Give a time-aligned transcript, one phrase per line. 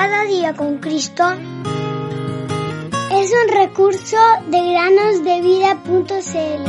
[0.00, 1.24] Cada día con Cristo
[3.12, 4.16] es un recurso
[4.46, 6.64] de granosdevida.cl.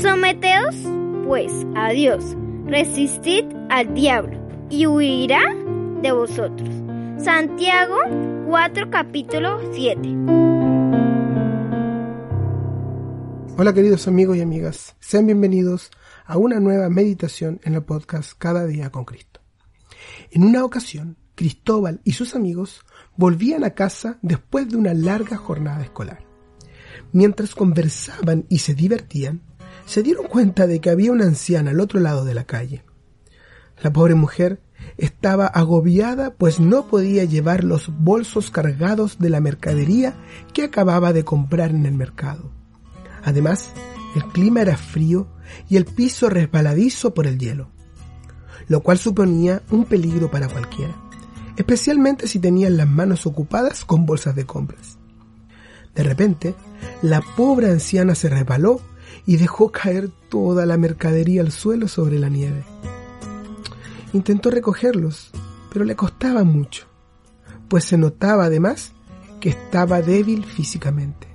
[0.00, 0.76] Someteos,
[1.26, 2.36] pues, a Dios,
[2.66, 4.38] resistid al diablo,
[4.70, 5.42] y huirá
[6.02, 6.68] de vosotros.
[7.16, 7.96] Santiago
[8.46, 10.37] 4, capítulo 7.
[13.60, 15.90] Hola queridos amigos y amigas, sean bienvenidos
[16.24, 19.40] a una nueva meditación en el podcast Cada día con Cristo.
[20.30, 22.82] En una ocasión, Cristóbal y sus amigos
[23.16, 26.20] volvían a casa después de una larga jornada escolar.
[27.10, 29.42] Mientras conversaban y se divertían,
[29.86, 32.84] se dieron cuenta de que había una anciana al otro lado de la calle.
[33.82, 34.62] La pobre mujer
[34.98, 40.14] estaba agobiada pues no podía llevar los bolsos cargados de la mercadería
[40.54, 42.52] que acababa de comprar en el mercado.
[43.24, 43.70] Además,
[44.14, 45.28] el clima era frío
[45.68, 47.70] y el piso resbaladizo por el hielo,
[48.68, 50.94] lo cual suponía un peligro para cualquiera,
[51.56, 54.98] especialmente si tenían las manos ocupadas con bolsas de compras.
[55.94, 56.54] De repente,
[57.02, 58.80] la pobre anciana se resbaló
[59.26, 62.64] y dejó caer toda la mercadería al suelo sobre la nieve.
[64.12, 65.30] Intentó recogerlos,
[65.72, 66.86] pero le costaba mucho,
[67.68, 68.92] pues se notaba además
[69.40, 71.28] que estaba débil físicamente.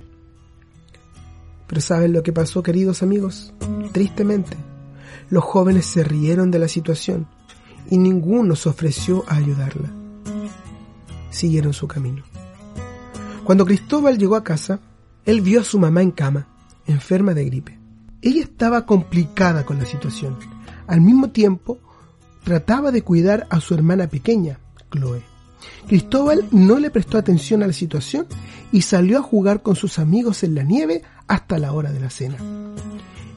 [1.74, 3.52] Pero ¿saben lo que pasó, queridos amigos?
[3.90, 4.56] Tristemente,
[5.28, 7.26] los jóvenes se rieron de la situación
[7.90, 9.90] y ninguno se ofreció a ayudarla.
[11.30, 12.22] Siguieron su camino.
[13.42, 14.78] Cuando Cristóbal llegó a casa,
[15.24, 16.46] él vio a su mamá en cama,
[16.86, 17.76] enferma de gripe.
[18.22, 20.36] Ella estaba complicada con la situación.
[20.86, 21.78] Al mismo tiempo,
[22.44, 24.60] trataba de cuidar a su hermana pequeña,
[24.92, 25.24] Chloe.
[25.88, 28.26] Cristóbal no le prestó atención a la situación
[28.70, 32.10] y salió a jugar con sus amigos en la nieve hasta la hora de la
[32.10, 32.38] cena.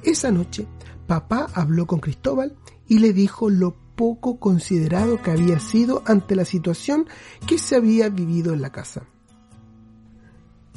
[0.03, 0.67] Esa noche,
[1.07, 2.55] papá habló con Cristóbal
[2.88, 7.08] y le dijo lo poco considerado que había sido ante la situación
[7.48, 9.03] que se había vivido en la casa.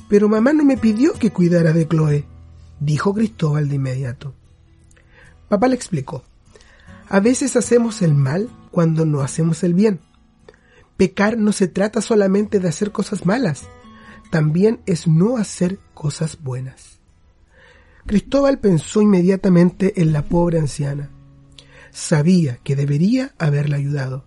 [0.09, 2.25] Pero mamá no me pidió que cuidara de Chloe,
[2.81, 4.35] dijo Cristóbal de inmediato.
[5.49, 6.25] Papá le explicó,
[7.09, 10.01] a veces hacemos el mal cuando no hacemos el bien.
[10.97, 13.65] Pecar no se trata solamente de hacer cosas malas,
[14.31, 17.00] también es no hacer cosas buenas.
[18.07, 21.11] Cristóbal pensó inmediatamente en la pobre anciana.
[21.91, 24.25] Sabía que debería haberla ayudado.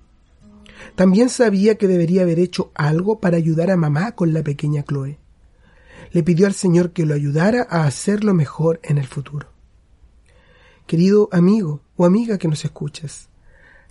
[0.95, 5.19] También sabía que debería haber hecho algo para ayudar a mamá con la pequeña Chloe.
[6.11, 9.47] Le pidió al Señor que lo ayudara a hacerlo mejor en el futuro.
[10.85, 13.29] Querido amigo o amiga que nos escuchas,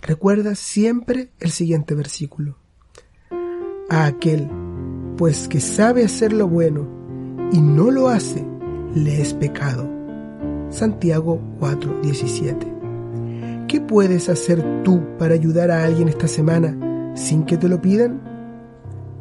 [0.01, 2.57] recuerda siempre el siguiente versículo.
[3.89, 4.49] A aquel,
[5.17, 6.87] pues que sabe hacer lo bueno
[7.51, 8.45] y no lo hace,
[8.95, 9.89] le es pecado.
[10.69, 13.65] Santiago 4:17.
[13.67, 18.21] ¿Qué puedes hacer tú para ayudar a alguien esta semana sin que te lo pidan?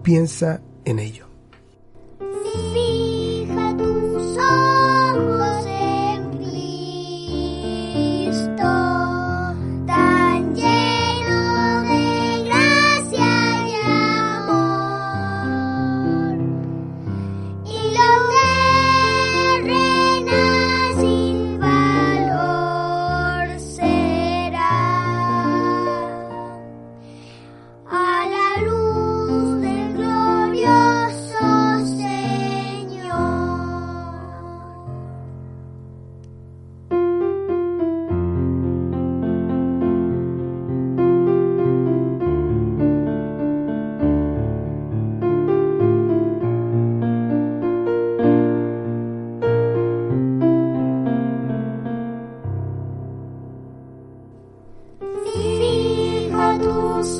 [0.02, 1.31] Piensa en ello.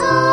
[0.05, 0.32] Oh.